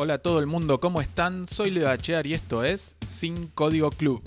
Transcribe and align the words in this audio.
Hola 0.00 0.14
a 0.14 0.18
todo 0.18 0.38
el 0.38 0.46
mundo, 0.46 0.78
¿cómo 0.78 1.00
están? 1.00 1.48
Soy 1.48 1.72
Leo 1.72 1.90
Achear 1.90 2.24
y 2.24 2.32
esto 2.32 2.62
es 2.62 2.94
Sin 3.08 3.48
Código 3.48 3.90
Club. 3.90 4.22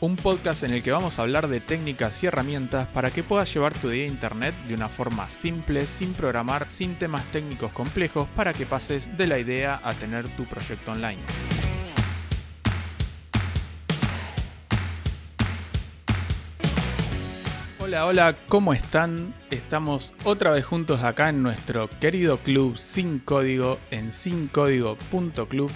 Un 0.00 0.16
podcast 0.16 0.64
en 0.64 0.72
el 0.72 0.82
que 0.82 0.90
vamos 0.90 1.16
a 1.16 1.22
hablar 1.22 1.46
de 1.46 1.60
técnicas 1.60 2.20
y 2.24 2.26
herramientas 2.26 2.88
para 2.88 3.12
que 3.12 3.22
puedas 3.22 3.54
llevar 3.54 3.72
tu 3.72 3.88
día 3.88 4.02
a 4.02 4.08
internet 4.08 4.52
de 4.66 4.74
una 4.74 4.88
forma 4.88 5.30
simple, 5.30 5.86
sin 5.86 6.12
programar, 6.12 6.68
sin 6.68 6.96
temas 6.96 7.24
técnicos 7.26 7.70
complejos, 7.70 8.26
para 8.34 8.52
que 8.52 8.66
pases 8.66 9.16
de 9.16 9.28
la 9.28 9.38
idea 9.38 9.80
a 9.84 9.94
tener 9.94 10.26
tu 10.30 10.44
proyecto 10.46 10.90
online. 10.90 11.20
Hola, 17.92 18.06
hola, 18.06 18.36
¿cómo 18.48 18.72
están? 18.72 19.34
Estamos 19.50 20.14
otra 20.24 20.52
vez 20.52 20.64
juntos 20.64 21.02
acá 21.02 21.28
en 21.28 21.42
nuestro 21.42 21.90
querido 22.00 22.38
club 22.38 22.78
sin 22.78 23.18
código 23.18 23.78
en 23.90 24.12
sincódigo.club. 24.12 25.70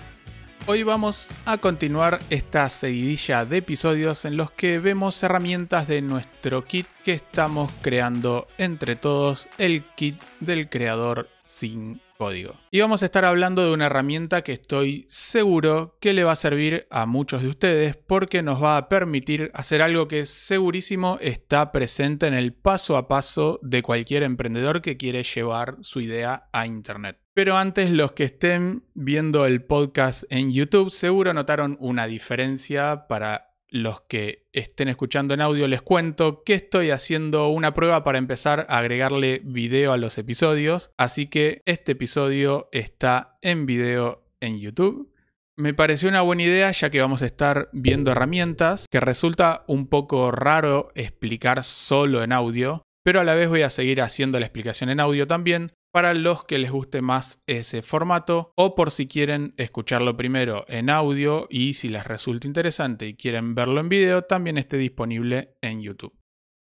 Hoy 0.64 0.82
vamos 0.82 1.28
a 1.44 1.58
continuar 1.58 2.20
esta 2.30 2.70
seguidilla 2.70 3.44
de 3.44 3.58
episodios 3.58 4.24
en 4.24 4.38
los 4.38 4.50
que 4.50 4.78
vemos 4.78 5.22
herramientas 5.22 5.88
de 5.88 6.00
nuestro 6.00 6.64
kit 6.64 6.86
que 7.04 7.12
estamos 7.12 7.70
creando 7.82 8.48
entre 8.56 8.96
todos, 8.96 9.46
el 9.58 9.84
kit 9.94 10.18
del 10.40 10.70
creador 10.70 11.28
sin 11.44 12.00
código. 12.16 12.54
Y 12.70 12.80
vamos 12.80 13.02
a 13.02 13.06
estar 13.06 13.24
hablando 13.24 13.64
de 13.64 13.72
una 13.72 13.86
herramienta 13.86 14.42
que 14.42 14.52
estoy 14.52 15.06
seguro 15.08 15.96
que 16.00 16.12
le 16.12 16.24
va 16.24 16.32
a 16.32 16.36
servir 16.36 16.86
a 16.90 17.06
muchos 17.06 17.42
de 17.42 17.48
ustedes 17.48 17.96
porque 17.96 18.42
nos 18.42 18.62
va 18.62 18.76
a 18.76 18.88
permitir 18.88 19.50
hacer 19.54 19.82
algo 19.82 20.08
que 20.08 20.26
segurísimo 20.26 21.18
está 21.20 21.72
presente 21.72 22.26
en 22.26 22.34
el 22.34 22.52
paso 22.52 22.96
a 22.96 23.08
paso 23.08 23.60
de 23.62 23.82
cualquier 23.82 24.22
emprendedor 24.22 24.82
que 24.82 24.96
quiere 24.96 25.22
llevar 25.22 25.76
su 25.80 26.00
idea 26.00 26.48
a 26.52 26.66
Internet. 26.66 27.18
Pero 27.34 27.56
antes 27.58 27.90
los 27.90 28.12
que 28.12 28.24
estén 28.24 28.84
viendo 28.94 29.44
el 29.44 29.62
podcast 29.62 30.24
en 30.30 30.52
YouTube 30.52 30.90
seguro 30.90 31.34
notaron 31.34 31.76
una 31.80 32.06
diferencia 32.06 33.06
para 33.08 33.55
los 33.82 34.00
que 34.02 34.46
estén 34.52 34.88
escuchando 34.88 35.34
en 35.34 35.40
audio 35.40 35.68
les 35.68 35.82
cuento 35.82 36.42
que 36.44 36.54
estoy 36.54 36.90
haciendo 36.90 37.48
una 37.48 37.74
prueba 37.74 38.04
para 38.04 38.18
empezar 38.18 38.66
a 38.68 38.78
agregarle 38.78 39.42
video 39.44 39.92
a 39.92 39.96
los 39.96 40.18
episodios, 40.18 40.90
así 40.96 41.26
que 41.26 41.62
este 41.66 41.92
episodio 41.92 42.68
está 42.72 43.34
en 43.42 43.66
video 43.66 44.24
en 44.40 44.58
YouTube. 44.58 45.12
Me 45.56 45.72
pareció 45.72 46.08
una 46.08 46.22
buena 46.22 46.42
idea 46.42 46.70
ya 46.72 46.90
que 46.90 47.00
vamos 47.00 47.22
a 47.22 47.26
estar 47.26 47.70
viendo 47.72 48.10
herramientas 48.10 48.86
que 48.90 49.00
resulta 49.00 49.64
un 49.66 49.86
poco 49.86 50.30
raro 50.30 50.88
explicar 50.94 51.64
solo 51.64 52.22
en 52.22 52.32
audio, 52.32 52.82
pero 53.02 53.20
a 53.20 53.24
la 53.24 53.34
vez 53.34 53.48
voy 53.48 53.62
a 53.62 53.70
seguir 53.70 54.02
haciendo 54.02 54.38
la 54.38 54.46
explicación 54.46 54.90
en 54.90 55.00
audio 55.00 55.26
también 55.26 55.72
para 55.96 56.12
los 56.12 56.44
que 56.44 56.58
les 56.58 56.70
guste 56.70 57.00
más 57.00 57.40
ese 57.46 57.80
formato 57.80 58.52
o 58.54 58.74
por 58.74 58.90
si 58.90 59.06
quieren 59.06 59.54
escucharlo 59.56 60.14
primero 60.14 60.66
en 60.68 60.90
audio 60.90 61.46
y 61.48 61.72
si 61.72 61.88
les 61.88 62.04
resulta 62.04 62.46
interesante 62.46 63.06
y 63.06 63.14
quieren 63.14 63.54
verlo 63.54 63.80
en 63.80 63.88
video 63.88 64.20
también 64.20 64.58
esté 64.58 64.76
disponible 64.76 65.56
en 65.62 65.80
YouTube. 65.80 66.12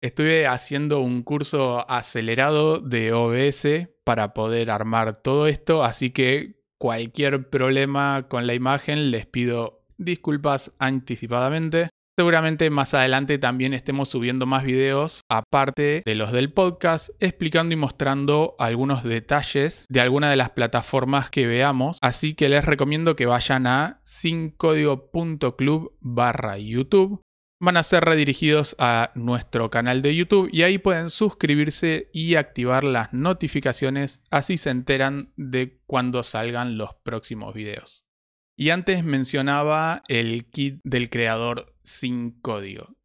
Estuve 0.03 0.45
haciendo 0.45 0.99
un 0.99 1.23
curso 1.23 1.83
acelerado 1.89 2.79
de 2.79 3.11
OBS 3.11 3.89
para 4.03 4.35
poder 4.35 4.69
armar 4.69 5.17
todo 5.17 5.47
esto, 5.47 5.83
así 5.83 6.11
que 6.11 6.61
cualquier 6.77 7.49
problema 7.49 8.27
con 8.29 8.45
la 8.45 8.53
imagen 8.53 9.09
les 9.09 9.25
pido 9.25 9.83
disculpas 9.97 10.71
anticipadamente. 10.77 11.89
Seguramente 12.15 12.69
más 12.69 12.93
adelante 12.93 13.39
también 13.39 13.73
estemos 13.73 14.07
subiendo 14.07 14.45
más 14.45 14.63
videos, 14.63 15.21
aparte 15.29 16.03
de 16.05 16.15
los 16.15 16.31
del 16.31 16.53
podcast, 16.53 17.09
explicando 17.19 17.73
y 17.73 17.77
mostrando 17.77 18.55
algunos 18.59 19.03
detalles 19.03 19.87
de 19.89 19.99
alguna 19.99 20.29
de 20.29 20.35
las 20.35 20.51
plataformas 20.51 21.31
que 21.31 21.47
veamos. 21.47 21.97
Así 22.03 22.35
que 22.35 22.49
les 22.49 22.65
recomiendo 22.65 23.15
que 23.15 23.25
vayan 23.25 23.65
a 23.65 23.99
sincódigo.club 24.03 25.97
barra 26.01 26.59
YouTube. 26.59 27.23
Van 27.59 27.77
a 27.77 27.83
ser 27.83 28.05
redirigidos 28.05 28.75
a 28.77 29.11
nuestro 29.15 29.71
canal 29.71 30.03
de 30.03 30.15
YouTube 30.15 30.49
y 30.51 30.61
ahí 30.61 30.77
pueden 30.77 31.09
suscribirse 31.09 32.09
y 32.13 32.35
activar 32.35 32.83
las 32.83 33.11
notificaciones, 33.11 34.21
así 34.29 34.57
se 34.57 34.69
enteran 34.69 35.31
de 35.35 35.79
cuando 35.87 36.21
salgan 36.21 36.77
los 36.77 36.93
próximos 37.03 37.55
videos. 37.55 38.05
Y 38.55 38.69
antes 38.69 39.03
mencionaba 39.03 40.03
el 40.07 40.45
kit 40.49 40.79
del 40.83 41.09
creador 41.09 41.75
sin 41.83 42.31
código. 42.41 42.95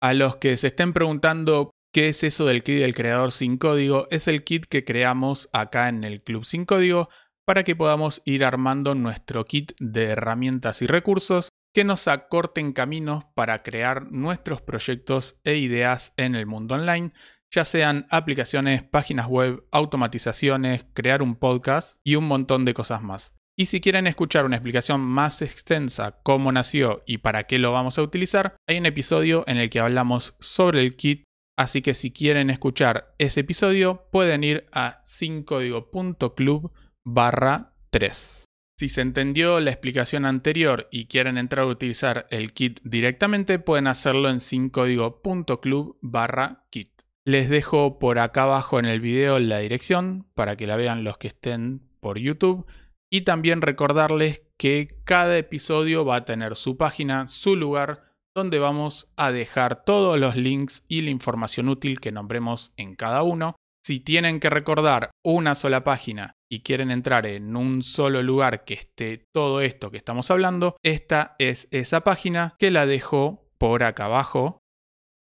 A 0.00 0.14
los 0.14 0.36
que 0.36 0.56
se 0.56 0.68
estén 0.68 0.92
preguntando 0.92 1.70
qué 1.92 2.08
es 2.08 2.22
eso 2.22 2.46
del 2.46 2.62
kit 2.62 2.80
del 2.80 2.94
creador 2.94 3.32
sin 3.32 3.56
código, 3.56 4.06
es 4.10 4.28
el 4.28 4.44
kit 4.44 4.66
que 4.66 4.84
creamos 4.84 5.48
acá 5.52 5.88
en 5.88 6.04
el 6.04 6.22
Club 6.22 6.44
sin 6.44 6.64
código 6.64 7.08
para 7.46 7.64
que 7.64 7.74
podamos 7.74 8.20
ir 8.26 8.44
armando 8.44 8.94
nuestro 8.94 9.44
kit 9.46 9.72
de 9.80 10.04
herramientas 10.04 10.82
y 10.82 10.86
recursos 10.86 11.48
que 11.74 11.84
nos 11.84 12.06
acorten 12.08 12.72
caminos 12.72 13.24
para 13.34 13.62
crear 13.62 14.10
nuestros 14.10 14.60
proyectos 14.60 15.36
e 15.44 15.56
ideas 15.56 16.12
en 16.16 16.34
el 16.34 16.44
mundo 16.44 16.74
online, 16.74 17.12
ya 17.50 17.64
sean 17.64 18.06
aplicaciones, 18.10 18.82
páginas 18.82 19.26
web, 19.26 19.66
automatizaciones, 19.72 20.86
crear 20.92 21.22
un 21.22 21.36
podcast 21.36 22.00
y 22.04 22.16
un 22.16 22.28
montón 22.28 22.64
de 22.64 22.74
cosas 22.74 23.02
más. 23.02 23.37
Y 23.60 23.66
si 23.66 23.80
quieren 23.80 24.06
escuchar 24.06 24.44
una 24.44 24.54
explicación 24.54 25.00
más 25.00 25.42
extensa 25.42 26.20
cómo 26.22 26.52
nació 26.52 27.02
y 27.06 27.18
para 27.18 27.48
qué 27.48 27.58
lo 27.58 27.72
vamos 27.72 27.98
a 27.98 28.02
utilizar, 28.02 28.54
hay 28.68 28.78
un 28.78 28.86
episodio 28.86 29.42
en 29.48 29.56
el 29.56 29.68
que 29.68 29.80
hablamos 29.80 30.36
sobre 30.38 30.80
el 30.80 30.94
kit, 30.94 31.24
así 31.56 31.82
que 31.82 31.94
si 31.94 32.12
quieren 32.12 32.50
escuchar 32.50 33.16
ese 33.18 33.40
episodio 33.40 34.06
pueden 34.12 34.44
ir 34.44 34.68
a 34.70 35.02
sincódigo.club 35.04 36.70
barra 37.04 37.74
3. 37.90 38.44
Si 38.78 38.88
se 38.88 39.00
entendió 39.00 39.58
la 39.58 39.72
explicación 39.72 40.24
anterior 40.24 40.86
y 40.92 41.06
quieren 41.06 41.36
entrar 41.36 41.64
a 41.64 41.68
utilizar 41.68 42.28
el 42.30 42.52
kit 42.52 42.78
directamente, 42.84 43.58
pueden 43.58 43.88
hacerlo 43.88 44.30
en 44.30 44.38
sincódigo.club 44.38 45.98
barra 46.00 46.64
kit. 46.70 46.92
Les 47.24 47.50
dejo 47.50 47.98
por 47.98 48.20
acá 48.20 48.44
abajo 48.44 48.78
en 48.78 48.84
el 48.84 49.00
video 49.00 49.40
la 49.40 49.58
dirección 49.58 50.28
para 50.34 50.56
que 50.56 50.68
la 50.68 50.76
vean 50.76 51.02
los 51.02 51.18
que 51.18 51.26
estén 51.26 51.82
por 51.98 52.20
YouTube 52.20 52.64
y 53.10 53.22
también 53.22 53.62
recordarles 53.62 54.42
que 54.56 55.00
cada 55.04 55.38
episodio 55.38 56.04
va 56.04 56.16
a 56.16 56.24
tener 56.24 56.56
su 56.56 56.76
página, 56.76 57.28
su 57.28 57.56
lugar, 57.56 58.12
donde 58.34 58.58
vamos 58.58 59.08
a 59.16 59.32
dejar 59.32 59.84
todos 59.84 60.18
los 60.18 60.36
links 60.36 60.84
y 60.88 61.02
la 61.02 61.10
información 61.10 61.68
útil 61.68 62.00
que 62.00 62.12
nombremos 62.12 62.72
en 62.76 62.94
cada 62.94 63.22
uno. 63.22 63.56
Si 63.82 64.00
tienen 64.00 64.40
que 64.40 64.50
recordar 64.50 65.10
una 65.24 65.54
sola 65.54 65.82
página 65.82 66.34
y 66.50 66.60
quieren 66.60 66.90
entrar 66.90 67.26
en 67.26 67.56
un 67.56 67.82
solo 67.82 68.22
lugar 68.22 68.64
que 68.64 68.74
esté 68.74 69.24
todo 69.32 69.60
esto 69.60 69.90
que 69.90 69.96
estamos 69.96 70.30
hablando, 70.30 70.76
esta 70.82 71.34
es 71.38 71.68
esa 71.70 72.02
página 72.02 72.54
que 72.58 72.70
la 72.70 72.86
dejo 72.86 73.48
por 73.56 73.82
acá 73.82 74.06
abajo. 74.06 74.58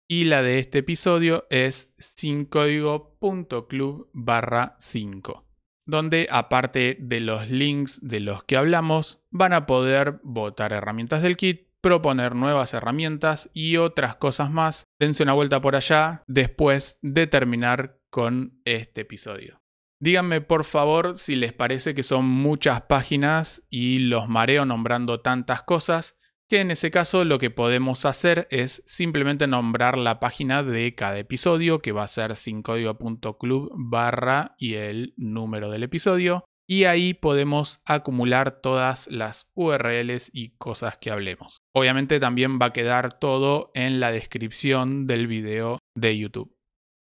Y 0.07 0.25
la 0.25 0.43
de 0.43 0.59
este 0.59 0.79
episodio 0.79 1.47
es 1.49 1.93
sincódigo.club 1.97 4.09
barra 4.13 4.75
5 4.79 5.52
donde 5.85 6.27
aparte 6.31 6.97
de 6.99 7.19
los 7.19 7.49
links 7.49 7.99
de 8.01 8.19
los 8.19 8.43
que 8.43 8.57
hablamos, 8.57 9.21
van 9.31 9.53
a 9.53 9.65
poder 9.65 10.19
votar 10.23 10.73
herramientas 10.73 11.21
del 11.21 11.37
kit, 11.37 11.67
proponer 11.81 12.35
nuevas 12.35 12.73
herramientas 12.73 13.49
y 13.53 13.77
otras 13.77 14.15
cosas 14.15 14.49
más. 14.49 14.85
Dense 14.99 15.23
una 15.23 15.33
vuelta 15.33 15.59
por 15.59 15.75
allá 15.75 16.23
después 16.27 16.97
de 17.01 17.27
terminar 17.27 17.99
con 18.09 18.61
este 18.63 19.01
episodio. 19.01 19.59
Díganme 19.99 20.41
por 20.41 20.65
favor 20.65 21.17
si 21.17 21.35
les 21.35 21.53
parece 21.53 21.93
que 21.95 22.03
son 22.03 22.25
muchas 22.25 22.81
páginas 22.81 23.63
y 23.69 23.99
los 23.99 24.27
mareo 24.27 24.65
nombrando 24.65 25.21
tantas 25.21 25.63
cosas 25.63 26.17
que 26.53 26.59
en 26.59 26.69
ese 26.69 26.91
caso 26.91 27.25
lo 27.25 27.39
que 27.39 27.49
podemos 27.49 28.05
hacer 28.05 28.47
es 28.51 28.83
simplemente 28.85 29.47
nombrar 29.47 29.97
la 29.97 30.19
página 30.19 30.61
de 30.61 30.93
cada 30.93 31.17
episodio, 31.17 31.81
que 31.81 31.91
va 31.91 32.03
a 32.03 32.07
ser 32.07 32.35
sincódigo.club 32.35 33.71
barra 33.75 34.53
y 34.59 34.75
el 34.75 35.15
número 35.17 35.71
del 35.71 35.81
episodio. 35.81 36.45
Y 36.67 36.83
ahí 36.83 37.15
podemos 37.15 37.81
acumular 37.85 38.61
todas 38.61 39.07
las 39.07 39.49
URLs 39.55 40.29
y 40.31 40.55
cosas 40.57 40.99
que 40.99 41.09
hablemos. 41.09 41.57
Obviamente 41.73 42.19
también 42.19 42.59
va 42.61 42.67
a 42.67 42.73
quedar 42.73 43.17
todo 43.17 43.71
en 43.73 43.99
la 43.99 44.11
descripción 44.11 45.07
del 45.07 45.25
video 45.25 45.79
de 45.95 46.19
YouTube. 46.19 46.55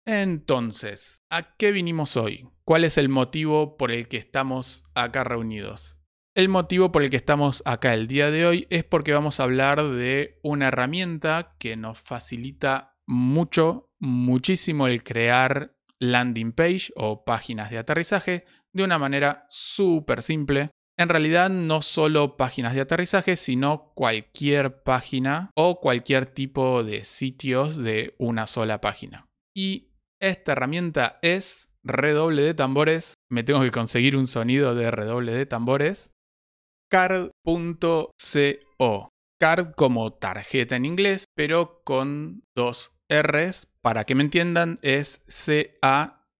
Entonces, 0.06 1.24
¿a 1.32 1.56
qué 1.58 1.72
vinimos 1.72 2.16
hoy? 2.16 2.48
¿Cuál 2.64 2.84
es 2.84 3.00
el 3.00 3.10
motivo 3.10 3.76
por 3.76 3.92
el 3.92 4.08
que 4.08 4.18
estamos 4.18 4.84
acá 4.94 5.24
reunidos? 5.24 6.01
El 6.34 6.48
motivo 6.48 6.94
por 6.94 7.04
el 7.04 7.10
que 7.10 7.18
estamos 7.18 7.62
acá 7.66 7.94
el 7.94 8.08
día 8.08 8.32
de 8.32 8.46
hoy 8.46 8.66
es 8.70 8.86
porque 8.86 9.12
vamos 9.12 9.40
a 9.40 9.44
hablar 9.44 9.84
de 9.84 10.40
una 10.44 10.70
herramienta 10.70 11.56
que 11.60 11.76
nos 11.76 12.00
facilita 12.00 12.96
mucho, 13.06 13.90
muchísimo 14.00 14.88
el 14.88 15.04
crear 15.04 15.76
landing 16.00 16.54
page 16.54 16.94
o 16.96 17.26
páginas 17.26 17.70
de 17.70 17.80
aterrizaje 17.80 18.46
de 18.72 18.84
una 18.84 18.98
manera 18.98 19.46
súper 19.50 20.22
simple. 20.22 20.72
En 20.98 21.10
realidad 21.10 21.50
no 21.50 21.82
solo 21.82 22.38
páginas 22.38 22.76
de 22.76 22.82
aterrizaje, 22.82 23.36
sino 23.36 23.92
cualquier 23.94 24.84
página 24.84 25.52
o 25.54 25.82
cualquier 25.82 26.28
tipo 26.28 26.86
de 26.86 27.04
sitios 27.04 27.76
de 27.76 28.16
una 28.20 28.48
sola 28.48 28.80
página. 28.80 29.28
Y 29.54 29.90
esta 30.22 30.54
herramienta 30.54 31.20
es 31.22 31.68
redoble 31.84 32.44
de 32.44 32.54
tambores. 32.54 33.16
Me 33.30 33.44
tengo 33.44 33.62
que 33.64 33.72
conseguir 33.72 34.16
un 34.16 34.28
sonido 34.28 34.76
de 34.76 34.92
redoble 34.92 35.34
de 35.34 35.46
tambores. 35.46 36.12
Card.co. 36.92 38.12
Card 39.40 39.72
como 39.76 40.12
tarjeta 40.14 40.76
en 40.76 40.84
inglés, 40.86 41.24
pero 41.34 41.82
con 41.86 42.44
dos 42.54 42.92
R's. 43.10 43.70
Para 43.82 44.04
que 44.04 44.14
me 44.14 44.24
entiendan, 44.24 44.78
es 44.82 45.22
C-A-R-R-D.co. 45.28 46.40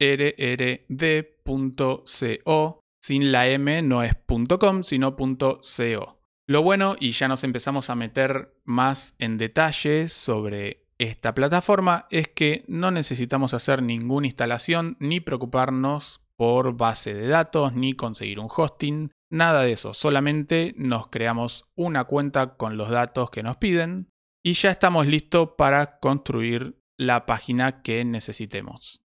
Sin 3.02 3.32
la 3.32 3.48
M 3.48 3.82
no 3.82 4.04
es 4.04 4.14
.com, 4.60 4.84
sino 4.84 5.16
.co. 5.16 6.20
Lo 6.48 6.62
bueno, 6.64 6.98
y 7.00 7.12
ya 7.12 7.30
nos 7.30 7.46
empezamos 7.46 7.90
a 7.90 7.96
meter 7.96 8.54
más 8.66 9.16
en 9.20 9.38
detalles 9.38 10.12
sobre 10.12 10.86
esta 10.98 11.34
plataforma, 11.34 12.08
es 12.12 12.28
que 12.28 12.66
no 12.68 12.92
necesitamos 12.92 13.54
hacer 13.54 13.82
ninguna 13.82 14.28
instalación 14.28 14.98
ni 15.00 15.22
preocuparnos 15.22 16.22
por 16.36 16.76
base 16.76 17.14
de 17.14 17.28
datos 17.28 17.74
ni 17.74 17.94
conseguir 17.94 18.40
un 18.40 18.50
hosting, 18.56 19.12
nada 19.32 19.64
de 19.64 19.72
eso, 19.72 19.94
solamente 19.94 20.74
nos 20.78 21.08
creamos 21.08 21.66
una 21.76 22.04
cuenta 22.04 22.56
con 22.58 22.78
los 22.78 22.90
datos 22.90 23.32
que 23.32 23.44
nos 23.44 23.58
piden 23.58 24.10
y 24.44 24.54
ya 24.54 24.72
estamos 24.72 25.08
listos 25.08 25.52
para 25.58 26.00
construir 26.00 26.80
la 26.98 27.26
página 27.26 27.82
que 27.82 28.06
necesitemos. 28.06 29.02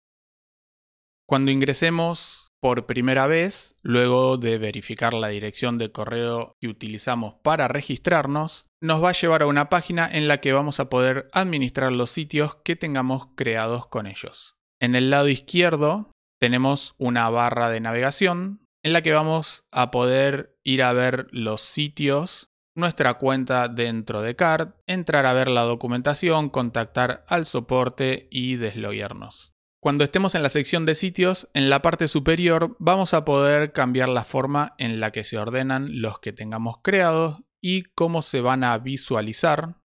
Cuando 1.27 1.51
ingresemos 1.51 2.53
por 2.61 2.87
primera 2.87 3.27
vez, 3.27 3.77
luego 3.83 4.37
de 4.37 4.59
verificar 4.59 5.15
la 5.15 5.29
dirección 5.29 5.79
de 5.79 5.93
correo 5.93 6.57
que 6.61 6.69
utilizamos 6.69 7.35
para 7.43 7.69
registrarnos, 7.69 8.67
nos 8.83 9.03
va 9.03 9.11
a 9.11 9.15
llevar 9.15 9.43
a 9.43 9.47
una 9.47 9.69
página 9.69 10.09
en 10.11 10.29
la 10.29 10.41
que 10.41 10.53
vamos 10.53 10.81
a 10.81 10.89
poder 10.89 11.29
administrar 11.33 11.93
los 11.93 12.11
sitios 12.11 12.57
que 12.65 12.77
tengamos 12.77 13.29
creados 13.37 13.87
con 13.87 14.07
ellos. 14.07 14.57
En 14.81 14.95
el 14.95 15.11
lado 15.11 15.29
izquierdo 15.29 16.11
tenemos 16.41 16.95
una 16.99 17.29
barra 17.31 17.71
de 17.71 17.81
navegación 17.81 18.64
en 18.85 18.93
la 18.93 19.03
que 19.03 19.13
vamos 19.13 19.65
a 19.73 19.91
poder 19.91 20.59
ir 20.63 20.83
a 20.83 20.93
ver 20.93 21.27
los 21.33 21.63
sitios, 21.63 22.51
nuestra 22.77 23.15
cuenta 23.15 23.69
dentro 23.69 24.21
de 24.21 24.37
CARD, 24.37 24.75
entrar 24.87 25.25
a 25.25 25.33
ver 25.33 25.49
la 25.49 25.63
documentación, 25.63 26.51
contactar 26.51 27.25
al 27.27 27.47
soporte 27.47 28.29
y 28.31 28.57
desloguearnos. 28.57 29.55
Cuando 29.81 30.05
estemos 30.05 30.35
en 30.35 30.43
la 30.43 30.49
sección 30.51 30.85
de 30.85 30.95
sitios, 30.95 31.49
en 31.55 31.71
la 31.71 31.81
parte 31.83 32.09
superior 32.09 32.77
vamos 32.79 33.15
a 33.15 33.25
poder 33.25 33.73
cambiar 33.73 34.11
la 34.11 34.25
forma 34.25 34.75
en 34.79 35.01
la 35.01 35.13
que 35.13 35.25
se 35.25 35.39
ordenan 35.39 36.03
los 36.03 36.19
que 36.21 36.33
tengamos 36.33 36.77
creados 36.83 37.43
y 37.63 37.85
cómo 37.95 38.21
se 38.21 38.43
van 38.43 38.65
a 38.65 38.77
visualizar, 38.77 39.81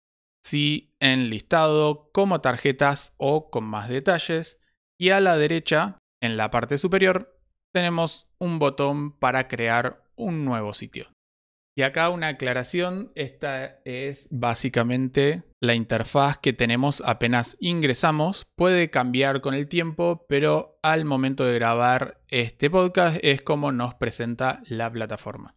si 0.44 0.96
en 1.00 1.30
listado, 1.30 2.10
como 2.14 2.42
tarjetas 2.42 3.14
o 3.18 3.52
con 3.52 3.64
más 3.64 3.90
detalles. 3.90 4.60
Y 5.00 5.12
a 5.12 5.20
la 5.20 5.38
derecha, 5.38 6.00
en 6.22 6.38
la 6.38 6.50
parte 6.50 6.80
superior, 6.80 7.37
tenemos 7.74 8.28
un 8.40 8.60
botón 8.60 9.12
para 9.12 9.48
crear 9.48 10.04
un 10.16 10.46
nuevo 10.46 10.74
sitio. 10.74 11.08
Y 11.78 11.84
acá 11.84 12.10
una 12.10 12.30
aclaración, 12.30 13.12
esta 13.14 13.82
es 13.86 14.28
básicamente 14.32 15.44
la 15.62 15.76
interfaz 15.76 16.40
que 16.40 16.52
tenemos 16.52 17.04
apenas 17.06 17.56
ingresamos. 17.60 18.48
Puede 18.56 18.90
cambiar 18.90 19.42
con 19.42 19.54
el 19.54 19.68
tiempo, 19.68 20.26
pero 20.28 20.80
al 20.82 21.06
momento 21.06 21.46
de 21.46 21.54
grabar 21.54 22.20
este 22.30 22.72
podcast 22.72 23.20
es 23.22 23.44
como 23.44 23.72
nos 23.72 23.94
presenta 23.94 24.64
la 24.66 24.92
plataforma. 24.92 25.56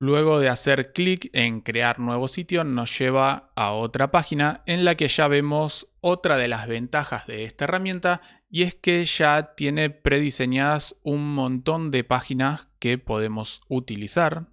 Luego 0.00 0.38
de 0.38 0.50
hacer 0.50 0.92
clic 0.92 1.30
en 1.32 1.62
crear 1.62 1.98
nuevo 1.98 2.28
sitio 2.28 2.62
nos 2.62 2.96
lleva 2.96 3.50
a 3.56 3.72
otra 3.72 4.10
página 4.10 4.62
en 4.66 4.84
la 4.84 4.94
que 4.94 5.08
ya 5.08 5.26
vemos 5.26 5.88
otra 6.00 6.36
de 6.36 6.48
las 6.48 6.68
ventajas 6.68 7.26
de 7.26 7.44
esta 7.44 7.64
herramienta 7.64 8.20
y 8.50 8.62
es 8.62 8.74
que 8.74 9.04
ya 9.04 9.54
tiene 9.54 9.90
prediseñadas 9.90 10.96
un 11.02 11.34
montón 11.34 11.90
de 11.90 12.04
páginas 12.04 12.68
que 12.78 12.98
podemos 12.98 13.60
utilizar 13.68 14.48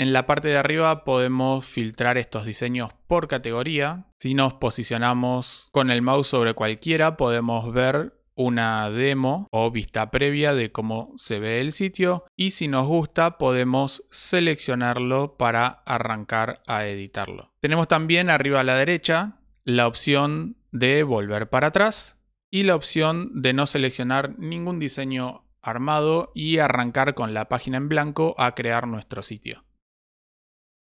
en 0.00 0.14
la 0.14 0.24
parte 0.24 0.48
de 0.48 0.56
arriba 0.56 1.04
podemos 1.04 1.66
filtrar 1.66 2.16
estos 2.16 2.46
diseños 2.46 2.90
por 3.06 3.28
categoría. 3.28 4.06
Si 4.18 4.32
nos 4.32 4.54
posicionamos 4.54 5.68
con 5.72 5.90
el 5.90 6.00
mouse 6.00 6.26
sobre 6.28 6.54
cualquiera, 6.54 7.18
podemos 7.18 7.70
ver 7.70 8.18
una 8.34 8.88
demo 8.88 9.46
o 9.50 9.70
vista 9.70 10.10
previa 10.10 10.54
de 10.54 10.72
cómo 10.72 11.12
se 11.18 11.38
ve 11.38 11.60
el 11.60 11.74
sitio 11.74 12.24
y 12.34 12.52
si 12.52 12.66
nos 12.66 12.86
gusta 12.86 13.36
podemos 13.36 14.02
seleccionarlo 14.10 15.36
para 15.36 15.66
arrancar 15.84 16.62
a 16.66 16.86
editarlo. 16.86 17.52
Tenemos 17.60 17.86
también 17.86 18.30
arriba 18.30 18.60
a 18.60 18.64
la 18.64 18.76
derecha 18.76 19.36
la 19.64 19.86
opción 19.86 20.56
de 20.72 21.02
volver 21.02 21.50
para 21.50 21.66
atrás 21.66 22.19
y 22.50 22.64
la 22.64 22.74
opción 22.74 23.42
de 23.42 23.52
no 23.52 23.66
seleccionar 23.66 24.38
ningún 24.38 24.78
diseño 24.78 25.46
armado 25.62 26.32
y 26.34 26.58
arrancar 26.58 27.14
con 27.14 27.34
la 27.34 27.48
página 27.48 27.76
en 27.76 27.88
blanco 27.88 28.34
a 28.38 28.54
crear 28.54 28.86
nuestro 28.86 29.22
sitio. 29.22 29.64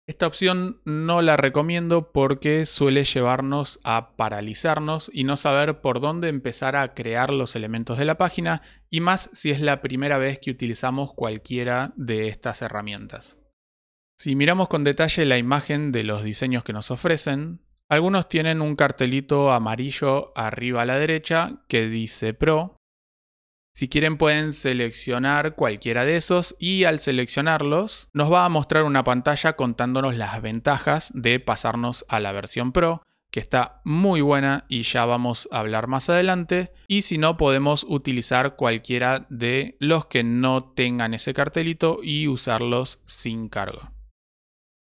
Esta 0.08 0.28
opción 0.28 0.82
no 0.84 1.22
la 1.22 1.38
recomiendo 1.38 2.12
porque 2.12 2.66
suele 2.66 3.04
llevarnos 3.04 3.80
a 3.84 4.16
paralizarnos 4.18 5.12
y 5.14 5.24
no 5.24 5.38
saber 5.38 5.80
por 5.80 6.02
dónde 6.02 6.28
empezar 6.28 6.76
a 6.76 6.94
crear 6.94 7.32
los 7.32 7.56
elementos 7.56 7.98
de 7.98 8.06
la 8.06 8.18
página 8.18 8.64
y 8.90 9.00
más 9.00 9.30
si 9.34 9.52
es 9.52 9.62
la 9.62 9.82
primera 9.82 10.18
vez 10.18 10.40
que 10.40 10.52
utilizamos 10.52 11.14
cualquiera 11.14 11.94
de 11.96 12.28
estas 12.28 12.62
herramientas. 12.62 13.38
Si 14.18 14.36
miramos 14.36 14.68
con 14.68 14.84
detalle 14.84 15.26
la 15.26 15.38
imagen 15.38 15.92
de 15.92 16.04
los 16.04 16.24
diseños 16.24 16.64
que 16.64 16.74
nos 16.74 16.92
ofrecen, 16.92 17.62
algunos 17.92 18.30
tienen 18.30 18.62
un 18.62 18.78
cartelito 18.78 19.52
amarillo 19.52 20.32
arriba 20.36 20.84
a 20.84 20.86
la 20.86 20.98
derecha 20.98 21.62
que 21.68 21.90
dice 21.90 22.34
Pro 22.34 22.78
si 23.74 23.90
quieren 23.90 24.18
pueden 24.18 24.54
seleccionar 24.54 25.56
cualquiera 25.56 26.06
de 26.06 26.16
esos 26.16 26.56
y 26.58 26.86
al 26.86 27.02
seleccionarlos 27.02 28.08
nos 28.14 28.32
va 28.32 28.46
a 28.46 28.50
mostrar 28.50 28.84
una 28.84 29.04
pantalla 29.04 29.58
contándonos 29.58 30.16
las 30.16 30.42
ventajas 30.42 31.12
de 31.14 31.42
pasarnos 31.42 32.06
a 32.08 32.22
la 32.22 32.32
versión 32.32 32.72
Pro, 32.72 33.02
que 33.30 33.42
está 33.42 33.82
muy 33.86 34.22
buena 34.22 34.66
y 34.68 34.84
ya 34.84 35.06
vamos 35.06 35.48
a 35.52 35.60
hablar 35.60 35.88
más 35.88 36.10
adelante. 36.10 36.74
Y 36.88 37.04
si 37.04 37.18
no 37.18 37.38
podemos 37.38 37.86
utilizar 37.88 38.58
cualquiera 38.58 39.26
de 39.30 39.78
los 39.80 40.06
que 40.06 40.24
no 40.24 40.64
tengan 40.64 41.14
ese 41.14 41.34
cartelito 41.34 42.00
y 42.04 42.28
usarlos 42.28 43.00
sin 43.06 43.48
cargo. 43.48 44.01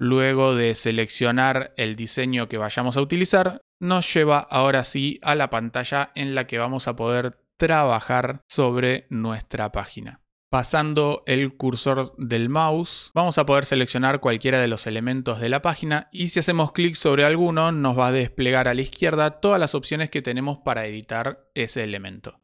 Luego 0.03 0.57
de 0.57 0.75
seleccionar 0.75 1.75
el 1.77 1.95
diseño 1.95 2.49
que 2.49 2.59
vayamos 2.59 2.97
a 2.97 3.01
utilizar, 3.01 3.61
nos 3.79 4.13
lleva 4.13 4.41
ahora 4.41 4.83
sí 4.83 5.21
a 5.23 5.37
la 5.37 5.49
pantalla 5.49 6.11
en 6.17 6.35
la 6.35 6.49
que 6.49 6.59
vamos 6.59 6.89
a 6.89 6.97
poder 6.97 7.39
trabajar 7.57 8.41
sobre 8.49 9.07
nuestra 9.11 9.71
página. 9.71 10.21
Pasando 10.51 11.23
el 11.29 11.57
cursor 11.57 12.17
del 12.19 12.49
mouse, 12.49 13.13
vamos 13.15 13.39
a 13.39 13.47
poder 13.47 13.65
seleccionar 13.65 14.19
cualquiera 14.19 14.61
de 14.61 14.67
los 14.67 14.89
elementos 14.89 15.39
de 15.39 15.49
la 15.49 15.63
página 15.63 16.09
y 16.11 16.31
si 16.31 16.41
hacemos 16.41 16.73
clic 16.73 16.97
sobre 16.97 17.25
alguno 17.25 17.71
nos 17.71 17.97
va 17.97 18.09
a 18.09 18.13
desplegar 18.13 18.67
a 18.67 18.75
la 18.75 18.83
izquierda 18.83 19.39
todas 19.39 19.61
las 19.61 19.77
opciones 19.77 20.11
que 20.11 20.21
tenemos 20.21 20.59
para 20.65 20.85
editar 20.87 21.49
ese 21.55 21.85
elemento. 21.85 22.41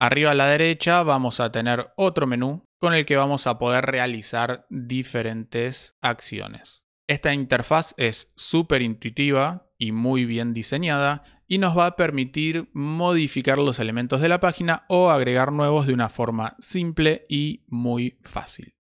Arriba 0.00 0.32
a 0.32 0.34
la 0.34 0.48
derecha 0.48 1.04
vamos 1.04 1.38
a 1.38 1.52
tener 1.52 1.92
otro 1.94 2.26
menú 2.26 2.64
con 2.80 2.94
el 2.94 3.06
que 3.06 3.16
vamos 3.16 3.46
a 3.46 3.58
poder 3.58 3.84
realizar 3.84 4.66
diferentes 4.70 5.94
acciones. 6.00 6.79
Esta 7.10 7.34
interfaz 7.34 7.92
es 7.96 8.30
súper 8.36 8.82
intuitiva 8.82 9.68
y 9.78 9.90
muy 9.90 10.26
bien 10.26 10.54
diseñada 10.54 11.24
y 11.48 11.58
nos 11.58 11.76
va 11.76 11.86
a 11.86 11.96
permitir 11.96 12.70
modificar 12.72 13.58
los 13.58 13.80
elementos 13.80 14.20
de 14.20 14.28
la 14.28 14.38
página 14.38 14.84
o 14.88 15.10
agregar 15.10 15.50
nuevos 15.50 15.88
de 15.88 15.92
una 15.92 16.08
forma 16.08 16.54
simple 16.60 17.26
y 17.28 17.64
muy 17.66 18.20
fácil. 18.22 18.76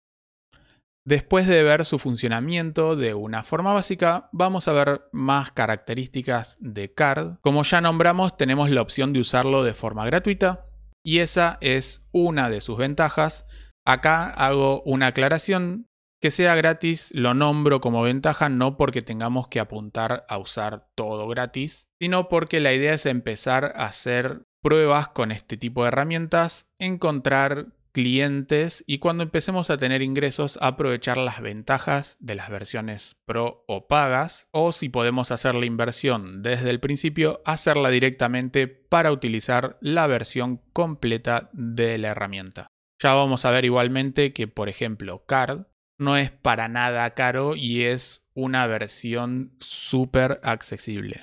Después 1.04 1.46
de 1.46 1.62
ver 1.62 1.84
su 1.84 2.00
funcionamiento 2.00 2.96
de 2.96 3.14
una 3.14 3.44
forma 3.44 3.72
básica, 3.72 4.28
vamos 4.32 4.66
a 4.66 4.72
ver 4.72 5.02
más 5.12 5.52
características 5.52 6.58
de 6.58 6.92
CARD. 6.92 7.38
Como 7.42 7.62
ya 7.62 7.80
nombramos, 7.80 8.36
tenemos 8.36 8.70
la 8.70 8.82
opción 8.82 9.12
de 9.12 9.20
usarlo 9.20 9.62
de 9.62 9.72
forma 9.72 10.04
gratuita 10.04 10.66
y 11.04 11.20
esa 11.20 11.58
es 11.60 12.04
una 12.10 12.50
de 12.50 12.60
sus 12.60 12.76
ventajas. 12.76 13.46
Acá 13.84 14.30
hago 14.30 14.82
una 14.82 15.06
aclaración 15.06 15.85
que 16.20 16.30
sea 16.30 16.54
gratis 16.54 17.10
lo 17.14 17.34
nombro 17.34 17.80
como 17.80 18.02
ventaja 18.02 18.48
no 18.48 18.76
porque 18.76 19.02
tengamos 19.02 19.48
que 19.48 19.60
apuntar 19.60 20.24
a 20.28 20.38
usar 20.38 20.88
todo 20.94 21.28
gratis, 21.28 21.88
sino 22.00 22.28
porque 22.28 22.60
la 22.60 22.72
idea 22.72 22.94
es 22.94 23.06
empezar 23.06 23.72
a 23.76 23.86
hacer 23.86 24.42
pruebas 24.62 25.08
con 25.08 25.30
este 25.30 25.56
tipo 25.56 25.82
de 25.82 25.88
herramientas, 25.88 26.68
encontrar 26.78 27.76
clientes 27.96 28.84
y 28.86 28.98
cuando 28.98 29.22
empecemos 29.22 29.70
a 29.70 29.78
tener 29.78 30.02
ingresos 30.02 30.58
aprovechar 30.60 31.16
las 31.16 31.40
ventajas 31.40 32.18
de 32.20 32.34
las 32.34 32.50
versiones 32.50 33.16
pro 33.24 33.64
o 33.68 33.88
pagas 33.88 34.48
o 34.50 34.72
si 34.72 34.90
podemos 34.90 35.30
hacer 35.30 35.54
la 35.54 35.64
inversión 35.64 36.42
desde 36.42 36.68
el 36.68 36.78
principio 36.78 37.40
hacerla 37.46 37.88
directamente 37.88 38.66
para 38.66 39.12
utilizar 39.12 39.78
la 39.80 40.06
versión 40.08 40.60
completa 40.74 41.48
de 41.54 41.96
la 41.96 42.08
herramienta. 42.08 42.66
Ya 43.02 43.14
vamos 43.14 43.46
a 43.46 43.50
ver 43.50 43.64
igualmente 43.64 44.34
que 44.34 44.46
por 44.46 44.68
ejemplo 44.68 45.24
Card 45.24 45.64
no 45.98 46.16
es 46.16 46.30
para 46.30 46.68
nada 46.68 47.14
caro 47.14 47.56
y 47.56 47.82
es 47.82 48.24
una 48.34 48.66
versión 48.66 49.56
súper 49.60 50.40
accesible. 50.42 51.22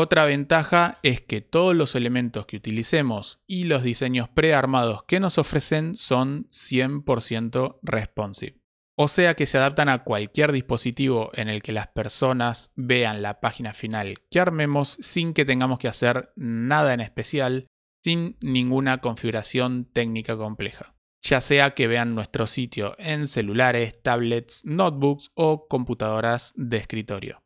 Otra 0.00 0.24
ventaja 0.24 0.98
es 1.02 1.20
que 1.20 1.40
todos 1.40 1.74
los 1.74 1.96
elementos 1.96 2.46
que 2.46 2.56
utilicemos 2.56 3.40
y 3.48 3.64
los 3.64 3.82
diseños 3.82 4.28
prearmados 4.28 5.02
que 5.02 5.18
nos 5.18 5.38
ofrecen 5.38 5.96
son 5.96 6.48
100% 6.50 7.80
responsive. 7.82 8.60
O 8.96 9.08
sea 9.08 9.34
que 9.34 9.46
se 9.46 9.58
adaptan 9.58 9.88
a 9.88 10.04
cualquier 10.04 10.52
dispositivo 10.52 11.30
en 11.34 11.48
el 11.48 11.62
que 11.62 11.72
las 11.72 11.88
personas 11.88 12.72
vean 12.76 13.22
la 13.22 13.40
página 13.40 13.72
final 13.72 14.22
que 14.30 14.40
armemos 14.40 14.98
sin 15.00 15.34
que 15.34 15.44
tengamos 15.44 15.78
que 15.78 15.88
hacer 15.88 16.32
nada 16.36 16.94
en 16.94 17.00
especial, 17.00 17.66
sin 18.04 18.36
ninguna 18.40 19.00
configuración 19.00 19.84
técnica 19.84 20.36
compleja. 20.36 20.97
Ya 21.22 21.40
sea 21.40 21.74
que 21.74 21.88
vean 21.88 22.14
nuestro 22.14 22.46
sitio 22.46 22.94
en 22.98 23.28
celulares, 23.28 24.00
tablets, 24.02 24.64
notebooks 24.64 25.30
o 25.34 25.66
computadoras 25.68 26.52
de 26.56 26.76
escritorio. 26.76 27.42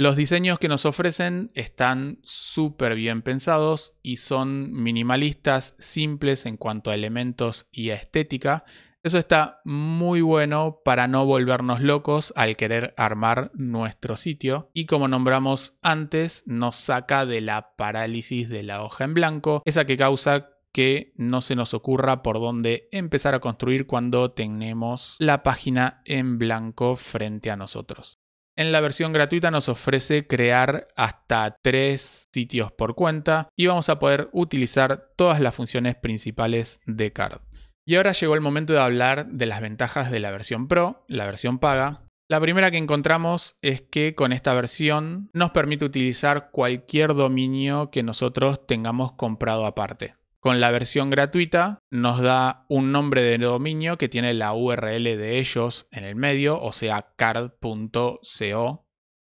Los 0.00 0.14
diseños 0.14 0.60
que 0.60 0.68
nos 0.68 0.84
ofrecen 0.84 1.50
están 1.54 2.20
súper 2.22 2.94
bien 2.94 3.22
pensados 3.22 3.94
y 4.00 4.18
son 4.18 4.72
minimalistas, 4.72 5.74
simples 5.80 6.46
en 6.46 6.56
cuanto 6.56 6.92
a 6.92 6.94
elementos 6.94 7.66
y 7.72 7.90
a 7.90 7.96
estética. 7.96 8.64
Eso 9.02 9.18
está 9.18 9.60
muy 9.64 10.20
bueno 10.20 10.82
para 10.84 11.08
no 11.08 11.26
volvernos 11.26 11.80
locos 11.80 12.32
al 12.36 12.56
querer 12.56 12.94
armar 12.96 13.50
nuestro 13.54 14.16
sitio 14.16 14.70
y 14.72 14.86
como 14.86 15.08
nombramos 15.08 15.74
antes 15.82 16.44
nos 16.46 16.76
saca 16.76 17.26
de 17.26 17.40
la 17.40 17.74
parálisis 17.76 18.48
de 18.48 18.62
la 18.62 18.84
hoja 18.84 19.02
en 19.02 19.14
blanco, 19.14 19.62
esa 19.64 19.84
que 19.84 19.96
causa 19.96 20.50
que 20.72 21.12
no 21.16 21.42
se 21.42 21.56
nos 21.56 21.74
ocurra 21.74 22.22
por 22.22 22.38
dónde 22.40 22.88
empezar 22.92 23.34
a 23.34 23.40
construir 23.40 23.86
cuando 23.86 24.30
tenemos 24.30 25.16
la 25.18 25.42
página 25.42 26.02
en 26.04 26.38
blanco 26.38 26.96
frente 26.96 27.50
a 27.50 27.56
nosotros. 27.56 28.18
En 28.58 28.72
la 28.72 28.80
versión 28.80 29.12
gratuita 29.12 29.52
nos 29.52 29.68
ofrece 29.68 30.26
crear 30.26 30.88
hasta 30.96 31.54
tres 31.62 32.24
sitios 32.34 32.72
por 32.72 32.96
cuenta 32.96 33.48
y 33.56 33.68
vamos 33.68 33.88
a 33.88 34.00
poder 34.00 34.30
utilizar 34.32 35.12
todas 35.16 35.40
las 35.40 35.54
funciones 35.54 35.94
principales 35.94 36.80
de 36.84 37.12
Card. 37.12 37.40
Y 37.86 37.94
ahora 37.94 38.12
llegó 38.12 38.34
el 38.34 38.40
momento 38.40 38.72
de 38.72 38.80
hablar 38.80 39.28
de 39.28 39.46
las 39.46 39.60
ventajas 39.60 40.10
de 40.10 40.18
la 40.18 40.32
versión 40.32 40.66
Pro, 40.66 41.04
la 41.06 41.24
versión 41.24 41.60
paga. 41.60 42.02
La 42.28 42.40
primera 42.40 42.70
que 42.70 42.76
encontramos 42.76 43.54
es 43.62 43.80
que 43.80 44.14
con 44.14 44.32
esta 44.32 44.52
versión 44.52 45.30
nos 45.32 45.52
permite 45.52 45.86
utilizar 45.86 46.50
cualquier 46.50 47.14
dominio 47.14 47.90
que 47.90 48.02
nosotros 48.02 48.66
tengamos 48.66 49.12
comprado 49.12 49.64
aparte. 49.64 50.17
Con 50.40 50.60
la 50.60 50.70
versión 50.70 51.10
gratuita 51.10 51.80
nos 51.90 52.20
da 52.20 52.64
un 52.68 52.92
nombre 52.92 53.22
de 53.22 53.38
dominio 53.38 53.98
que 53.98 54.08
tiene 54.08 54.34
la 54.34 54.54
URL 54.54 55.02
de 55.02 55.38
ellos 55.38 55.88
en 55.90 56.04
el 56.04 56.14
medio, 56.14 56.60
o 56.62 56.72
sea, 56.72 57.12
card.co. 57.16 58.86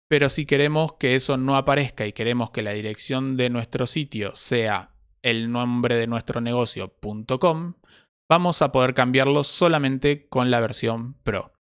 Pero 0.08 0.28
si 0.28 0.46
queremos 0.46 0.94
que 0.94 1.16
eso 1.16 1.36
no 1.38 1.56
aparezca 1.56 2.06
y 2.06 2.12
queremos 2.12 2.50
que 2.50 2.62
la 2.62 2.72
dirección 2.72 3.36
de 3.36 3.50
nuestro 3.50 3.86
sitio 3.86 4.36
sea 4.36 4.94
el 5.22 5.50
nombre 5.50 5.96
de 5.96 6.06
nuestro 6.06 6.40
negocio.com, 6.40 7.74
vamos 8.28 8.62
a 8.62 8.70
poder 8.70 8.94
cambiarlo 8.94 9.42
solamente 9.42 10.28
con 10.28 10.50
la 10.50 10.60
versión 10.60 11.14
Pro. 11.22 11.51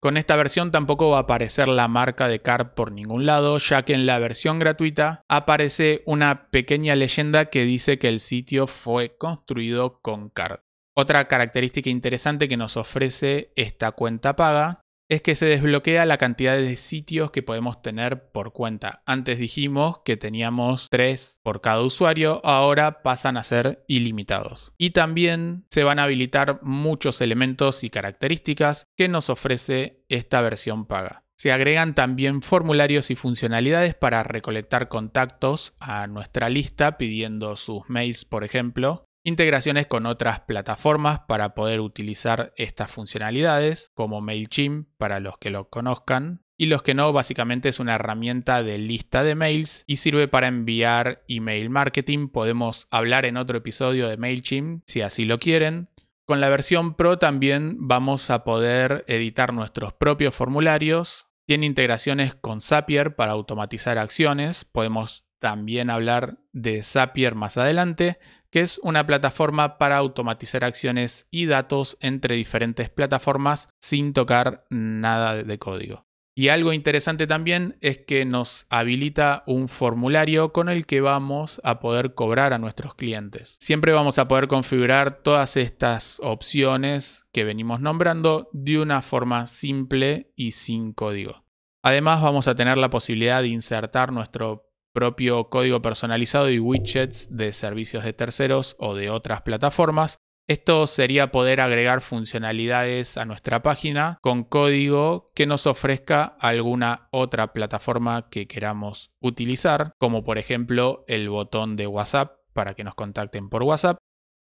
Con 0.00 0.16
esta 0.16 0.36
versión 0.36 0.70
tampoco 0.70 1.10
va 1.10 1.16
a 1.16 1.22
aparecer 1.22 1.66
la 1.66 1.88
marca 1.88 2.28
de 2.28 2.40
Card 2.40 2.74
por 2.74 2.92
ningún 2.92 3.26
lado, 3.26 3.58
ya 3.58 3.82
que 3.84 3.94
en 3.94 4.06
la 4.06 4.20
versión 4.20 4.60
gratuita 4.60 5.22
aparece 5.28 6.02
una 6.06 6.50
pequeña 6.50 6.94
leyenda 6.94 7.46
que 7.46 7.64
dice 7.64 7.98
que 7.98 8.06
el 8.06 8.20
sitio 8.20 8.68
fue 8.68 9.16
construido 9.16 10.00
con 10.00 10.30
Card. 10.30 10.60
Otra 10.94 11.26
característica 11.26 11.90
interesante 11.90 12.48
que 12.48 12.56
nos 12.56 12.76
ofrece 12.76 13.52
esta 13.56 13.90
cuenta 13.90 14.36
paga 14.36 14.82
es 15.08 15.22
que 15.22 15.34
se 15.34 15.46
desbloquea 15.46 16.04
la 16.06 16.18
cantidad 16.18 16.56
de 16.56 16.76
sitios 16.76 17.30
que 17.30 17.42
podemos 17.42 17.80
tener 17.80 18.30
por 18.30 18.52
cuenta. 18.52 19.02
Antes 19.06 19.38
dijimos 19.38 20.00
que 20.04 20.16
teníamos 20.16 20.88
3 20.90 21.40
por 21.42 21.60
cada 21.60 21.82
usuario, 21.82 22.40
ahora 22.44 23.02
pasan 23.02 23.36
a 23.36 23.44
ser 23.44 23.84
ilimitados. 23.88 24.72
Y 24.76 24.90
también 24.90 25.64
se 25.70 25.84
van 25.84 25.98
a 25.98 26.04
habilitar 26.04 26.60
muchos 26.62 27.20
elementos 27.20 27.84
y 27.84 27.90
características 27.90 28.86
que 28.96 29.08
nos 29.08 29.30
ofrece 29.30 30.04
esta 30.08 30.40
versión 30.42 30.86
paga. 30.86 31.24
Se 31.40 31.52
agregan 31.52 31.94
también 31.94 32.42
formularios 32.42 33.12
y 33.12 33.14
funcionalidades 33.14 33.94
para 33.94 34.24
recolectar 34.24 34.88
contactos 34.88 35.72
a 35.78 36.08
nuestra 36.08 36.50
lista 36.50 36.98
pidiendo 36.98 37.54
sus 37.54 37.88
mails, 37.88 38.24
por 38.24 38.42
ejemplo, 38.42 39.04
integraciones 39.28 39.86
con 39.86 40.06
otras 40.06 40.40
plataformas 40.40 41.20
para 41.28 41.54
poder 41.54 41.80
utilizar 41.80 42.52
estas 42.56 42.90
funcionalidades, 42.90 43.92
como 43.94 44.20
MailChimp 44.20 44.88
para 44.96 45.20
los 45.20 45.38
que 45.38 45.50
lo 45.50 45.68
conozcan, 45.68 46.42
y 46.60 46.66
los 46.66 46.82
que 46.82 46.94
no, 46.94 47.12
básicamente 47.12 47.68
es 47.68 47.78
una 47.78 47.94
herramienta 47.94 48.64
de 48.64 48.78
lista 48.78 49.22
de 49.22 49.36
mails 49.36 49.84
y 49.86 49.96
sirve 49.96 50.26
para 50.26 50.48
enviar 50.48 51.22
email 51.28 51.70
marketing. 51.70 52.26
Podemos 52.26 52.88
hablar 52.90 53.26
en 53.26 53.36
otro 53.36 53.58
episodio 53.58 54.08
de 54.08 54.16
MailChimp 54.16 54.82
si 54.84 55.00
así 55.00 55.24
lo 55.24 55.38
quieren. 55.38 55.88
Con 56.24 56.40
la 56.40 56.48
versión 56.48 56.94
Pro 56.94 57.16
también 57.18 57.76
vamos 57.78 58.28
a 58.30 58.42
poder 58.42 59.04
editar 59.06 59.54
nuestros 59.54 59.92
propios 59.92 60.34
formularios. 60.34 61.28
Tiene 61.46 61.64
integraciones 61.64 62.34
con 62.34 62.60
Zapier 62.60 63.14
para 63.14 63.32
automatizar 63.32 63.96
acciones. 63.96 64.64
Podemos 64.64 65.28
también 65.38 65.90
hablar 65.90 66.40
de 66.52 66.82
Zapier 66.82 67.36
más 67.36 67.56
adelante 67.56 68.18
que 68.50 68.60
es 68.60 68.80
una 68.82 69.06
plataforma 69.06 69.78
para 69.78 69.96
automatizar 69.96 70.64
acciones 70.64 71.26
y 71.30 71.46
datos 71.46 71.96
entre 72.00 72.36
diferentes 72.36 72.90
plataformas 72.90 73.68
sin 73.80 74.12
tocar 74.12 74.62
nada 74.70 75.42
de 75.42 75.58
código. 75.58 76.08
Y 76.38 76.50
algo 76.50 76.72
interesante 76.72 77.26
también 77.26 77.76
es 77.80 77.98
que 77.98 78.24
nos 78.24 78.66
habilita 78.70 79.42
un 79.48 79.68
formulario 79.68 80.52
con 80.52 80.68
el 80.68 80.86
que 80.86 81.00
vamos 81.00 81.60
a 81.64 81.80
poder 81.80 82.14
cobrar 82.14 82.52
a 82.52 82.58
nuestros 82.58 82.94
clientes. 82.94 83.56
Siempre 83.58 83.92
vamos 83.92 84.20
a 84.20 84.28
poder 84.28 84.46
configurar 84.46 85.20
todas 85.22 85.56
estas 85.56 86.20
opciones 86.22 87.24
que 87.32 87.42
venimos 87.42 87.80
nombrando 87.80 88.50
de 88.52 88.78
una 88.78 89.02
forma 89.02 89.48
simple 89.48 90.32
y 90.36 90.52
sin 90.52 90.92
código. 90.92 91.44
Además 91.82 92.22
vamos 92.22 92.46
a 92.46 92.54
tener 92.54 92.78
la 92.78 92.90
posibilidad 92.90 93.42
de 93.42 93.48
insertar 93.48 94.12
nuestro 94.12 94.67
propio 94.92 95.48
código 95.48 95.82
personalizado 95.82 96.50
y 96.50 96.58
widgets 96.58 97.28
de 97.30 97.52
servicios 97.52 98.04
de 98.04 98.12
terceros 98.12 98.76
o 98.78 98.94
de 98.94 99.10
otras 99.10 99.42
plataformas. 99.42 100.18
Esto 100.48 100.86
sería 100.86 101.30
poder 101.30 101.60
agregar 101.60 102.00
funcionalidades 102.00 103.18
a 103.18 103.26
nuestra 103.26 103.62
página 103.62 104.18
con 104.22 104.44
código 104.44 105.30
que 105.34 105.46
nos 105.46 105.66
ofrezca 105.66 106.24
alguna 106.24 107.08
otra 107.10 107.52
plataforma 107.52 108.30
que 108.30 108.46
queramos 108.46 109.10
utilizar, 109.20 109.92
como 109.98 110.24
por 110.24 110.38
ejemplo 110.38 111.04
el 111.06 111.28
botón 111.28 111.76
de 111.76 111.86
WhatsApp 111.86 112.38
para 112.54 112.72
que 112.72 112.82
nos 112.82 112.94
contacten 112.94 113.50
por 113.50 113.62
WhatsApp 113.62 113.97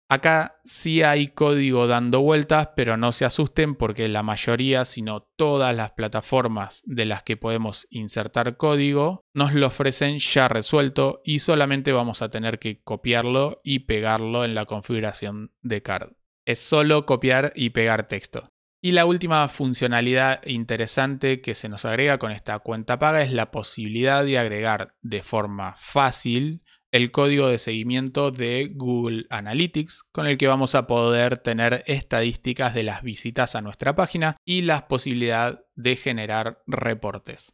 Acá 0.08 0.60
sí 0.64 1.02
hay 1.02 1.30
código 1.30 1.88
dando 1.88 2.22
vueltas, 2.22 2.70
pero 2.76 2.96
no 2.96 3.12
se 3.12 3.26
asusten 3.26 3.74
porque 3.74 4.08
la 4.08 4.22
mayoría, 4.22 4.86
sino 4.86 5.22
todas 5.36 5.76
las 5.76 5.94
plataformas 5.94 6.84
de 6.86 7.06
las 7.06 7.24
que 7.24 7.38
podemos 7.38 7.88
insertar 7.90 8.56
código, 8.56 9.26
nos 9.34 9.54
lo 9.54 9.66
ofrecen 9.66 10.20
ya 10.20 10.48
resuelto 10.48 11.22
y 11.26 11.40
solamente 11.40 11.92
vamos 11.92 12.22
a 12.22 12.30
tener 12.30 12.60
que 12.60 12.84
copiarlo 12.84 13.58
y 13.64 13.80
pegarlo 13.80 14.46
en 14.46 14.54
la 14.54 14.66
configuración 14.66 15.54
de 15.64 15.82
card. 15.82 16.12
Es 16.46 16.60
solo 16.60 17.08
copiar 17.08 17.52
y 17.56 17.72
pegar 17.72 18.08
texto. 18.08 18.50
Y 18.86 18.92
la 18.92 19.08
última 19.08 19.48
funcionalidad 19.48 20.46
interesante 20.46 21.42
que 21.42 21.56
se 21.56 21.70
nos 21.70 21.86
agrega 21.86 22.20
con 22.20 22.32
esta 22.32 22.60
cuenta 22.60 23.00
paga 23.00 23.24
es 23.24 23.32
la 23.32 23.50
posibilidad 23.50 24.24
de 24.24 24.38
agregar 24.38 24.94
de 25.02 25.24
forma 25.24 25.74
fácil 25.76 26.62
el 26.96 27.12
código 27.12 27.50
de 27.50 27.58
seguimiento 27.58 28.32
de 28.32 28.72
Google 28.74 29.26
Analytics, 29.30 30.04
con 30.14 30.28
el 30.28 30.38
que 30.38 30.48
vamos 30.48 30.76
a 30.76 30.88
poder 30.88 31.38
tener 31.38 31.84
estadísticas 31.88 32.74
de 32.74 32.84
las 32.84 33.04
visitas 33.04 33.58
a 33.58 33.62
nuestra 33.62 33.98
página 33.98 34.38
y 34.46 34.62
la 34.62 34.88
posibilidad 34.88 35.66
de 35.76 35.98
generar 35.98 36.64
reportes. 36.68 37.52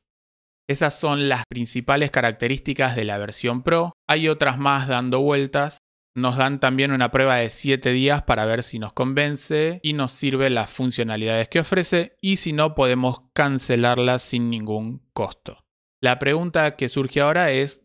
Esas 0.69 0.99
son 0.99 1.27
las 1.27 1.45
principales 1.49 2.11
características 2.11 2.95
de 2.95 3.03
la 3.03 3.17
versión 3.17 3.63
Pro. 3.63 3.93
Hay 4.07 4.29
otras 4.29 4.59
más 4.59 4.87
dando 4.87 5.21
vueltas. 5.21 5.79
Nos 6.15 6.37
dan 6.37 6.59
también 6.59 6.91
una 6.91 7.09
prueba 7.09 7.37
de 7.37 7.49
7 7.49 7.91
días 7.93 8.21
para 8.21 8.45
ver 8.45 8.61
si 8.61 8.77
nos 8.77 8.93
convence 8.93 9.79
y 9.81 9.93
nos 9.93 10.11
sirve 10.11 10.51
las 10.51 10.69
funcionalidades 10.69 11.47
que 11.49 11.61
ofrece 11.61 12.15
y 12.21 12.37
si 12.37 12.53
no 12.53 12.75
podemos 12.75 13.23
cancelarlas 13.33 14.21
sin 14.21 14.51
ningún 14.51 15.01
costo. 15.13 15.65
La 15.99 16.19
pregunta 16.19 16.75
que 16.75 16.89
surge 16.89 17.21
ahora 17.21 17.49
es 17.49 17.81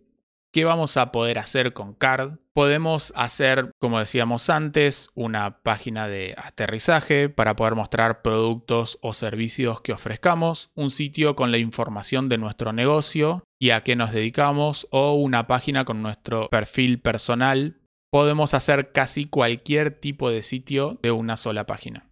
¿Qué 0.56 0.64
vamos 0.64 0.96
a 0.96 1.12
poder 1.12 1.38
hacer 1.38 1.74
con 1.74 1.92
CARD? 1.92 2.38
Podemos 2.54 3.12
hacer, 3.14 3.72
como 3.78 3.98
decíamos 3.98 4.48
antes, 4.48 5.10
una 5.14 5.58
página 5.62 6.08
de 6.08 6.34
aterrizaje 6.38 7.28
para 7.28 7.56
poder 7.56 7.74
mostrar 7.74 8.22
productos 8.22 8.98
o 9.02 9.12
servicios 9.12 9.82
que 9.82 9.92
ofrezcamos, 9.92 10.70
un 10.74 10.88
sitio 10.88 11.36
con 11.36 11.52
la 11.52 11.58
información 11.58 12.30
de 12.30 12.38
nuestro 12.38 12.72
negocio 12.72 13.44
y 13.60 13.68
a 13.68 13.82
qué 13.82 13.96
nos 13.96 14.12
dedicamos 14.12 14.88
o 14.90 15.12
una 15.12 15.46
página 15.46 15.84
con 15.84 16.00
nuestro 16.00 16.48
perfil 16.48 17.02
personal. 17.02 17.76
Podemos 18.10 18.54
hacer 18.54 18.92
casi 18.92 19.26
cualquier 19.26 19.90
tipo 19.90 20.30
de 20.30 20.42
sitio 20.42 20.98
de 21.02 21.10
una 21.10 21.36
sola 21.36 21.66
página. 21.66 22.08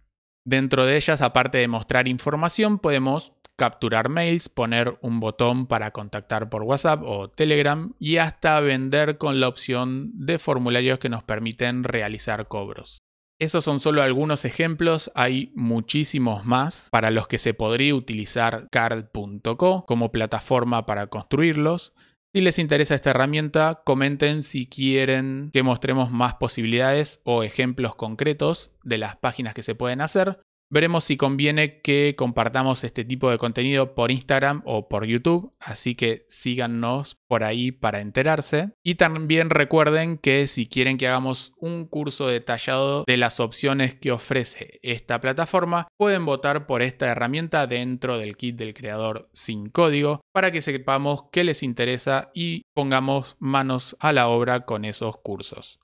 Dentro 0.47 0.85
de 0.85 0.97
ellas, 0.97 1.23
aparte 1.23 1.57
de 1.57 1.67
mostrar 1.67 2.07
información, 2.07 2.77
podemos 2.77 3.33
capturar 3.55 4.09
mails, 4.09 4.49
poner 4.49 4.97
un 5.01 5.19
botón 5.19 5.67
para 5.67 5.91
contactar 5.91 6.49
por 6.49 6.63
WhatsApp 6.63 7.01
o 7.03 7.29
Telegram 7.29 7.93
y 7.99 8.17
hasta 8.17 8.59
vender 8.59 9.17
con 9.17 9.39
la 9.39 9.47
opción 9.47 10.11
de 10.13 10.39
formularios 10.39 10.99
que 10.99 11.09
nos 11.09 11.23
permiten 11.23 11.83
realizar 11.83 12.47
cobros. 12.47 12.99
Esos 13.39 13.65
son 13.65 13.81
solo 13.81 14.01
algunos 14.01 14.45
ejemplos, 14.45 15.11
hay 15.13 15.51
muchísimos 15.55 16.45
más 16.45 16.87
para 16.89 17.11
los 17.11 17.27
que 17.27 17.37
se 17.37 17.53
podría 17.53 17.93
utilizar 17.93 18.69
card.co 18.71 19.85
como 19.85 20.11
plataforma 20.11 20.85
para 20.85 21.07
construirlos. 21.07 21.93
Si 22.33 22.41
les 22.41 22.59
interesa 22.59 22.95
esta 22.95 23.09
herramienta, 23.09 23.81
comenten 23.85 24.41
si 24.41 24.67
quieren 24.67 25.49
que 25.53 25.63
mostremos 25.63 26.11
más 26.11 26.35
posibilidades 26.35 27.19
o 27.23 27.43
ejemplos 27.43 27.95
concretos 27.95 28.71
de 28.83 28.97
las 28.97 29.17
páginas 29.17 29.53
que 29.53 29.63
se 29.63 29.75
pueden 29.75 30.01
hacer. 30.01 30.39
Veremos 30.69 31.03
si 31.03 31.15
conviene 31.15 31.81
que 31.81 32.15
compartamos 32.17 32.83
este 32.83 33.05
tipo 33.05 33.29
de 33.29 33.37
contenido 33.37 33.93
por 33.93 34.11
Instagram 34.11 34.61
o 34.65 34.89
por 34.89 35.05
YouTube, 35.05 35.53
así 35.59 35.95
que 35.95 36.25
síganos 36.27 37.17
por 37.27 37.43
ahí 37.43 37.71
para 37.71 38.01
enterarse. 38.01 38.71
Y 38.83 38.95
también 38.95 39.49
recuerden 39.49 40.17
que 40.17 40.47
si 40.47 40.67
quieren 40.67 40.97
que 40.97 41.07
hagamos 41.07 41.53
un 41.57 41.85
curso 41.85 42.27
detallado 42.27 43.03
de 43.05 43.17
las 43.17 43.39
opciones 43.39 43.93
que 43.93 44.11
ofrece 44.11 44.79
esta 44.81 45.21
plataforma, 45.21 45.87
pueden 45.97 46.25
votar 46.25 46.65
por 46.65 46.81
esta 46.81 47.07
herramienta 47.07 47.67
dentro 47.67 48.17
del 48.17 48.35
kit 48.35 48.55
del 48.55 48.73
creador 48.73 49.29
sin 49.33 49.69
código 49.69 50.21
para 50.33 50.51
que 50.51 50.61
sepamos 50.61 51.25
qué 51.31 51.43
les 51.43 51.63
interesa 51.63 52.31
y 52.33 52.63
pongamos 52.73 53.35
manos 53.39 53.95
a 53.99 54.13
la 54.13 54.27
obra 54.27 54.65
con 54.65 54.83
esos 54.83 55.17
cursos. 55.17 55.79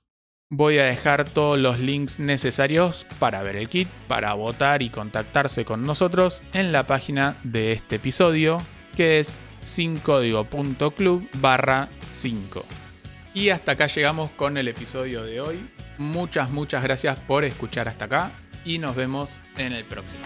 Voy 0.54 0.76
a 0.76 0.84
dejar 0.84 1.24
todos 1.24 1.58
los 1.58 1.78
links 1.78 2.20
necesarios 2.20 3.06
para 3.18 3.42
ver 3.42 3.56
el 3.56 3.70
kit, 3.70 3.88
para 4.06 4.34
votar 4.34 4.82
y 4.82 4.90
contactarse 4.90 5.64
con 5.64 5.80
nosotros 5.80 6.42
en 6.52 6.72
la 6.72 6.82
página 6.82 7.36
de 7.42 7.72
este 7.72 7.96
episodio, 7.96 8.58
que 8.94 9.18
es 9.18 9.40
sincódigo.club 9.62 11.26
barra 11.38 11.88
5. 12.06 12.66
Y 13.32 13.48
hasta 13.48 13.72
acá 13.72 13.86
llegamos 13.86 14.30
con 14.32 14.58
el 14.58 14.68
episodio 14.68 15.24
de 15.24 15.40
hoy. 15.40 15.58
Muchas, 15.96 16.50
muchas 16.50 16.82
gracias 16.82 17.18
por 17.20 17.44
escuchar 17.44 17.88
hasta 17.88 18.04
acá 18.04 18.30
y 18.62 18.76
nos 18.76 18.94
vemos 18.94 19.40
en 19.56 19.72
el 19.72 19.86
próximo. 19.86 20.22